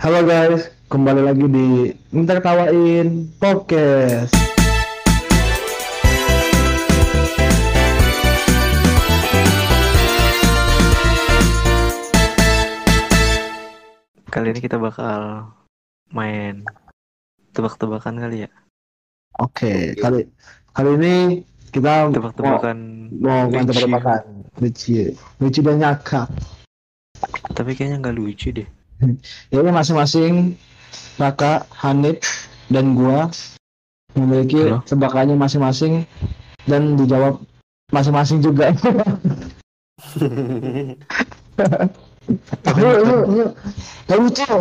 [0.00, 4.32] Halo guys, kembali lagi di Minta Ketawain Podcast.
[14.24, 15.52] Kali ini kita bakal
[16.16, 16.64] main
[17.52, 18.50] tebak-tebakan kali ya.
[19.36, 20.32] Oke, kali
[20.72, 21.14] kali ini
[21.76, 22.76] kita mau Tebak-tebakan
[23.20, 24.48] mau main tebak-tebakan.
[24.64, 25.12] Lucu,
[25.44, 26.32] lucu dan nyakap.
[27.52, 28.79] Tapi kayaknya nggak lucu deh.
[29.52, 30.54] Jadi masing-masing
[31.16, 32.20] Raka, Hanif,
[32.72, 33.28] dan gua
[34.16, 34.82] memiliki Halo?
[34.88, 36.04] tebakannya masing-masing
[36.66, 37.40] dan dijawab
[37.90, 38.72] masing-masing juga.
[42.78, 43.44] Lu, lu, lu,
[44.06, 44.46] gak lucu.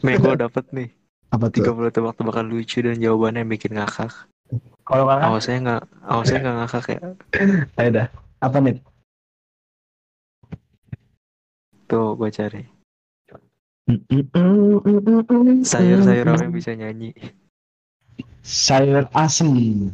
[0.00, 0.88] Nih gue dapet nih
[1.30, 1.62] Apa tuh?
[1.62, 4.10] 30 tebak-tebakan lucu dan jawabannya bikin ngakak.
[4.82, 6.98] Kalau kakak, Awasnya nggak, awasnya nggak ngakak ya.
[7.78, 8.06] ayo dah.
[8.42, 8.82] Apa nih?
[11.90, 12.62] Tuh gue cari.
[15.66, 17.10] Sayur-sayur apa yang bisa nyanyi?
[18.46, 19.90] sayur asem.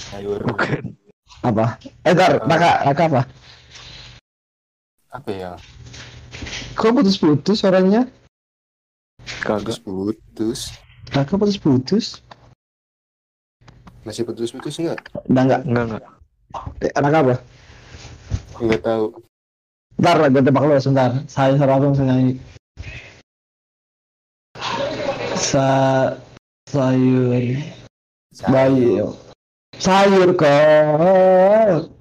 [0.00, 0.40] Sayur.
[0.48, 0.96] Bukan.
[1.44, 1.76] apa?
[2.08, 3.22] Eh tar raka raka apa?
[5.12, 5.52] Apa ya?
[6.72, 8.08] Kok putus putus suaranya?
[9.44, 9.84] Kagak.
[9.84, 10.72] putus
[11.12, 12.04] raka putus putus?
[14.08, 15.04] Masih putus putus nggak?
[15.28, 16.04] Udah enggak Enggak enggak.
[16.96, 17.34] raka apa?
[18.56, 19.04] Nggak tahu
[20.00, 21.10] ntar gue tebak lo sebentar.
[21.14, 22.32] Apa yang bisa nyanyi.
[25.38, 25.68] Sa
[26.68, 27.44] sayur.
[28.50, 28.98] Bayi
[29.78, 30.30] sayur.
[30.34, 31.94] Kok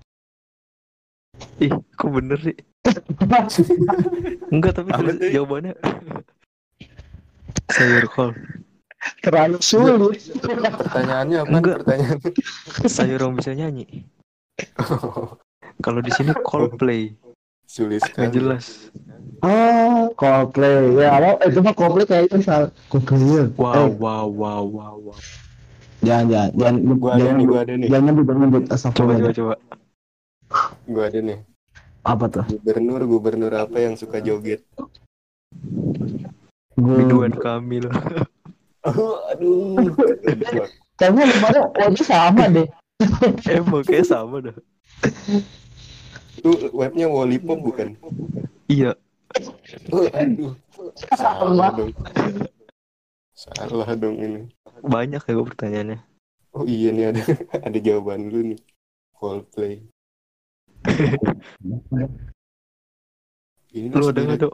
[1.61, 2.57] Ih, kok bener sih?
[4.53, 4.89] Enggak, tapi
[5.31, 5.73] jawabannya?
[7.71, 8.31] Sayur kol.
[9.19, 10.31] terlalu sulit.
[10.39, 11.77] Pertanyaannya apa Enggak.
[11.83, 12.31] pertanyaannya
[12.87, 14.07] Sayur yang bisa nyanyi.
[15.83, 17.11] Kalau di sini Coldplay,
[17.65, 18.91] sulit sekali jelas.
[19.41, 23.87] oh Coldplay ya apa eh, itu mah Coldplay kayak itu sal Coldplay ya Wow, eh,
[23.97, 25.19] wow, wow, wow, wow.
[25.99, 29.11] jangan jangan jangan gua ada jangan nih gua ada nih jangan nyebut jangan nyebut Coba,
[29.13, 29.55] coba, coba.
[30.85, 31.39] gua ada nih
[32.03, 34.61] apa tuh gubernur gubernur apa yang suka joget
[36.73, 37.85] Gua- Ridwan Kamil.
[38.89, 39.93] oh, aduh
[40.93, 42.65] Kayaknya lembaga webnya sama deh.
[43.45, 44.55] Emang kayak sama dah.
[46.37, 47.95] itu webnya Wallipop bukan
[48.71, 48.95] Iya,
[49.91, 50.53] oh, aduh
[51.13, 51.91] salah dong
[53.35, 54.41] salah dong ini
[54.81, 55.99] banyak ya gue pertanyaannya.
[56.53, 57.21] oh iya nih ada
[57.67, 58.59] ada jawaban lu nih
[59.13, 59.83] Coldplay
[63.73, 64.53] ini Lu ada nggak, Dok?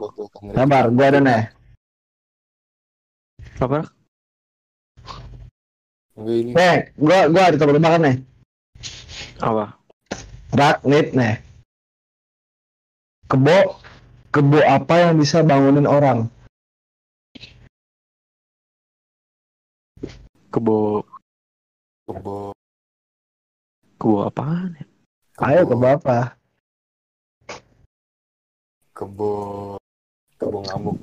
[0.56, 1.44] Sabar, gua ada nih.
[6.16, 8.16] Ini Nih, gua gua ada tebak tebakan nih.
[9.44, 9.64] Apa?
[10.56, 11.36] Ragnit nih.
[13.30, 13.78] Kebo
[14.34, 16.26] kebo apa yang bisa bangunin orang?
[20.50, 21.06] Kebo,
[22.10, 22.50] kebo
[24.02, 24.82] kebo apaan ya?
[25.46, 26.34] Ayo kebo apa?
[28.98, 29.30] kebo
[30.34, 30.98] kebo ngamuk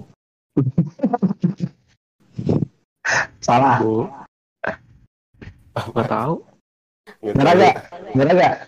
[3.40, 3.80] Salah.
[3.80, 4.12] Kebo,
[5.96, 6.44] nggak tahu.
[7.24, 7.76] Nyerah gak?
[8.12, 8.68] Nyerah gak?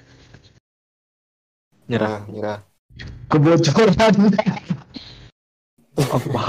[1.92, 2.08] Nyerah.
[2.08, 2.69] Ah, nyerah
[3.30, 4.16] Kebocoran.
[6.00, 6.44] Apa?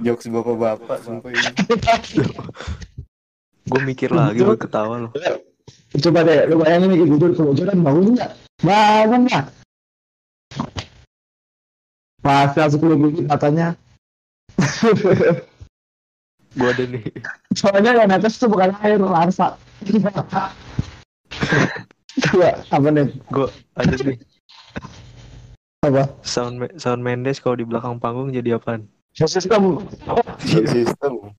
[0.00, 1.52] jokes bapak-bapak sumpah ini
[3.70, 5.12] gue mikir lagi gue ketawa loh.
[5.90, 8.30] Coba deh, lu bayangin nih tidur kebocoran bangun nggak?
[8.62, 9.46] Bangun nggak?
[12.22, 12.98] Pasti langsung keluar
[13.30, 13.68] katanya.
[16.58, 17.02] Gue ada nih.
[17.54, 19.54] Soalnya yang netes tuh bukan air, larsa.
[22.18, 23.06] Coba, apa nih?
[23.30, 23.46] Gue
[23.78, 24.18] ada nih.
[25.86, 26.02] Apa?
[26.26, 28.90] Sound Sound Mendes kalau di belakang panggung jadi apaan?
[29.14, 29.82] Sistem.
[30.44, 31.34] sistem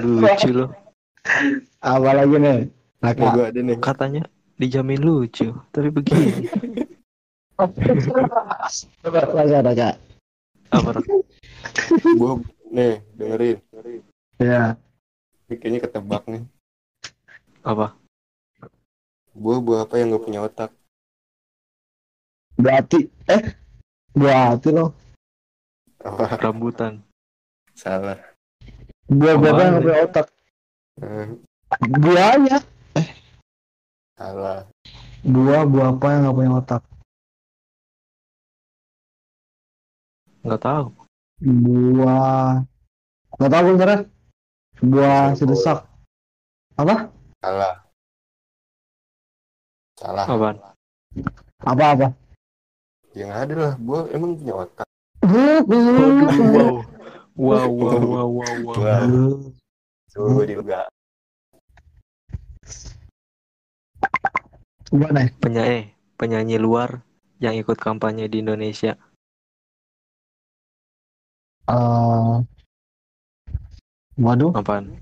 [0.00, 0.70] Lucu loh.
[1.80, 2.56] Apa lagi nih?
[2.98, 3.26] nih Raka.
[3.34, 4.22] gue ada nih Katanya
[4.58, 6.46] dijamin lucu, tapi begini.
[9.02, 9.88] Coba, Raka, Raka.
[10.70, 10.90] Apa?
[12.14, 12.32] Gue
[12.70, 13.58] nih dengerin
[14.38, 14.78] Ya.
[15.50, 16.46] ini kayaknya ketebak nih
[17.66, 17.97] Apa?
[19.38, 20.70] Buah buah apa yang gak punya otak
[22.58, 23.54] Berarti, eh,
[24.10, 24.90] berarti loh.
[26.02, 27.06] apa Rambutan.
[27.70, 28.18] salah
[29.06, 29.84] Gua gua Apaan nggak nih?
[29.86, 30.26] punya otak.
[30.98, 31.26] Eh,
[32.02, 32.58] Buahnya.
[34.18, 34.66] salah
[35.22, 36.82] Buah, buah apa yang nggak punya otak?
[40.42, 40.86] Nggak tahu.
[41.38, 42.66] Buah.
[43.38, 44.00] Nggak tahu beneran.
[44.82, 45.78] Buah sedesak.
[46.74, 47.10] Apa?
[47.38, 47.86] salah
[49.98, 50.56] salah Apaan?
[51.66, 52.08] Apa apa?
[53.18, 54.86] Yang ada lah, gue emang punya otak.
[56.58, 56.86] Wow.
[57.38, 58.78] Wow, wow, wow, wow, wow.
[58.82, 59.54] Wow.
[60.10, 60.90] Coba gue juga.
[64.90, 65.30] Gimana?
[65.38, 67.06] Penyanyi, penyanyi luar
[67.38, 68.98] yang ikut kampanye di Indonesia.
[71.70, 72.36] Eh,
[74.18, 74.50] waduh.
[74.58, 74.98] Apaan?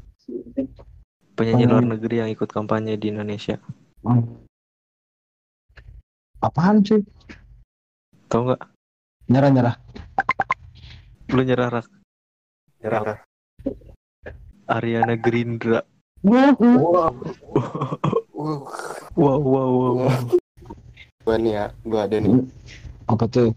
[1.37, 3.57] Penyanyi luar negeri yang ikut kampanye di Indonesia.
[4.05, 4.46] Hmm.
[6.45, 7.01] Apaan sih?
[8.29, 8.63] Tahu nggak?
[9.33, 9.77] Nyerah nyerah.
[11.33, 11.87] Lu nyerah Rak.
[12.85, 13.25] Nyerah.
[14.69, 15.81] Ariana Grindra.
[16.21, 16.53] Wow.
[16.61, 17.15] Wow.
[19.17, 19.93] Wow, wow, wow.
[20.05, 20.21] wow.
[21.25, 22.45] Gue nih ya, gue ada nih.
[23.09, 23.57] Apa tuh?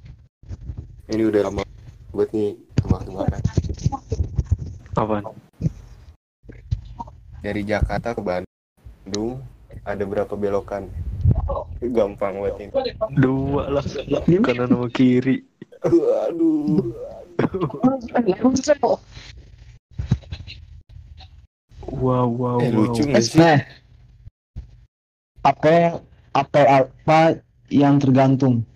[1.12, 1.62] Ini udah lama
[2.16, 3.42] buat nih tebak-tebakan.
[4.96, 5.24] Apaan?
[7.44, 9.44] Dari Jakarta ke Bandung
[9.84, 10.88] ada berapa belokan?
[11.80, 12.72] Gampang buat ini.
[13.16, 13.84] Dua lah.
[14.44, 15.48] Kanan sama kiri.
[15.84, 16.92] Aduh.
[21.90, 22.92] Wow, wow, Eh wow.
[22.92, 23.40] lucu nggak sih?
[23.40, 23.64] Nah,
[25.48, 26.04] apa
[26.36, 27.20] apa apa
[27.72, 28.68] yang tergantung?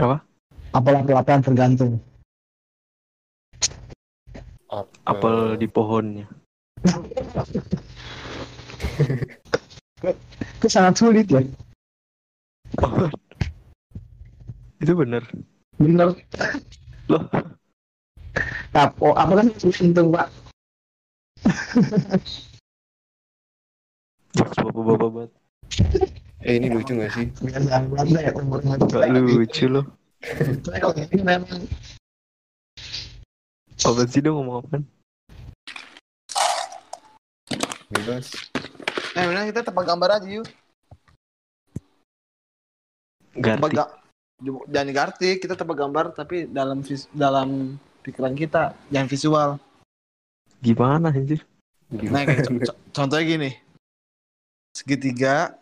[0.00, 0.24] Apa?
[0.72, 2.00] Apa apa apa yang tergantung?
[5.06, 6.26] Apel di pohonnya.
[10.56, 11.44] Itu sangat sulit ya.
[14.82, 15.22] Itu bener.
[15.76, 16.16] Bener.
[17.12, 17.22] Loh.
[18.76, 20.28] Apa oh, apa kan tergantung pak?
[24.36, 25.30] Bapak-bapak banget.
[26.44, 27.26] Eh ini lucu nggak sih?
[27.40, 28.74] Biasa banget ya umurnya.
[28.80, 29.84] Gak lucu loh.
[30.64, 31.62] Kalau ini memang
[33.86, 34.82] Apa sih dong ngomong apaan?
[37.92, 38.26] Bebas.
[39.16, 40.44] Eh, benar kita tebak gambar aja yuk.
[43.32, 43.76] Tebak Garti.
[43.76, 43.92] ga-
[44.68, 49.56] jangan digarti, kita tebak gambar tapi dalam vis- dalam pikiran kita, yang visual.
[50.60, 51.40] Gimana anjir?
[51.88, 53.50] Nah, kayak co- co- contohnya gini.
[54.76, 55.56] Segitiga.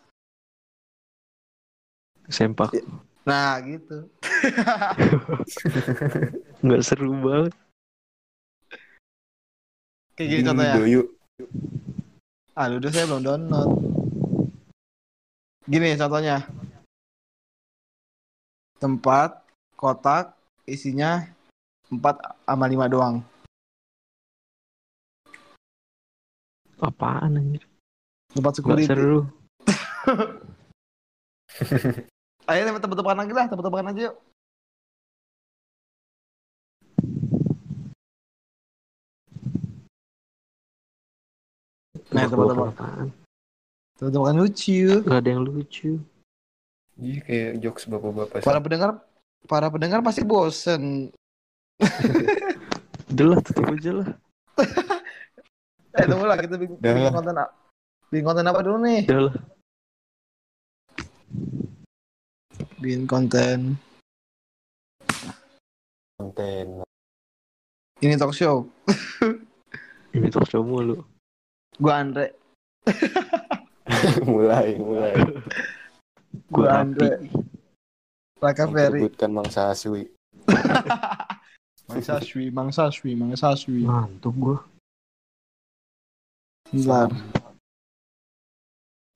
[2.27, 2.75] Sempak.
[3.23, 4.11] Nah, gitu.
[6.65, 7.53] Nggak seru banget.
[10.19, 10.75] Kayak gini contohnya.
[10.83, 11.07] Yuk.
[12.55, 13.67] Ah, udah saya belum download.
[15.67, 16.47] Gini contohnya.
[18.79, 19.43] Tempat,
[19.75, 21.27] kotak, isinya
[21.91, 21.99] 4
[22.47, 23.15] sama 5 doang.
[26.79, 27.67] Apaan anjir?
[28.31, 28.87] Tempat security.
[28.87, 29.27] seru.
[32.47, 34.15] Ayo tebak-tebakan lagi lah, tebak-tebakan aja yuk.
[42.15, 42.71] Nah, tebak-tebak.
[42.71, 43.07] Apaan?
[43.99, 45.03] Tebak-tebakan lucu.
[45.03, 45.99] Gak ada yang lucu.
[46.95, 48.39] Iya kayak jokes bapak-bapak.
[48.47, 48.89] Para pendengar
[49.51, 51.11] para pendengar pasti bosen.
[53.11, 54.09] Udah lah, tutup aja lah.
[55.95, 56.75] Eh, tunggu lah kita bikin,
[57.15, 57.55] konten apa?
[58.11, 59.07] Bikin konten apa dulu nih?
[59.07, 59.35] Udah lah.
[62.83, 63.79] Bikin konten
[66.35, 66.83] konten.
[68.03, 68.67] ini talk show.
[70.15, 71.03] Ini talk show mulu.
[71.75, 72.31] Gua Andre.
[74.29, 75.13] mulai, mulai.
[76.51, 76.83] Gue Gua.
[76.83, 77.27] Andre.
[78.39, 78.99] Raka Ferry.
[79.03, 80.07] Sebutkan Mangsa Aswi.
[81.89, 83.85] Mangsa Shui, Mangsa Shui, Mangsa Shui.
[83.85, 84.57] Ngantuk gue.
[86.73, 87.09] Bentar.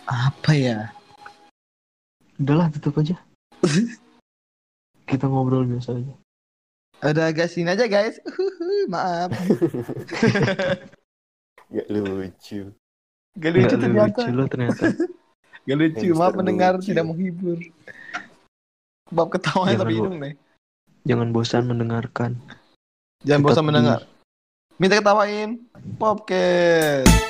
[0.05, 0.93] Apa ya?
[2.39, 3.17] Udah lah, tutup aja.
[5.09, 6.13] Kita ngobrol biasa aja.
[6.99, 8.21] Ada agak sini aja guys.
[8.21, 9.33] Uhuhu, Maaf.
[11.69, 12.73] Gak lucu.
[13.37, 14.21] Gak lucu Nggak ternyata.
[14.25, 14.83] lucu lo ternyata.
[15.65, 16.05] Gak lucu.
[16.09, 16.87] Hamster Maaf mendengar lucu.
[16.89, 17.57] tidak menghibur.
[19.09, 20.33] Bab ketawanya tapi hidung nih.
[21.05, 22.31] Jangan bosan mendengarkan.
[23.25, 23.99] Jangan Tetap bosan mendengar.
[24.81, 25.49] Minta ketawain.
[25.97, 27.28] Popcast.